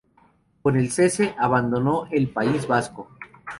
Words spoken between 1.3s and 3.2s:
abandonó el País Vasco.